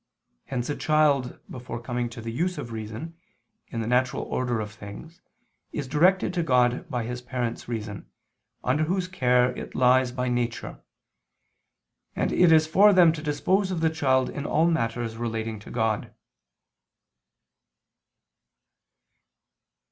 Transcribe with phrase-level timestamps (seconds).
[0.45, 3.19] Hence a child before coming to the use of reason,
[3.67, 5.21] in the natural order of things,
[5.71, 8.09] is directed to God by its parents' reason,
[8.63, 10.81] under whose care it lies by nature:
[12.15, 15.69] and it is for them to dispose of the child in all matters relating to
[15.69, 16.11] God.